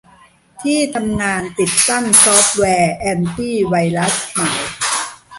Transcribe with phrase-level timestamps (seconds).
[0.61, 4.51] ที่ทำงานติดตั้งซอฟต์แวร์แอนตี้ไวรัสใหม่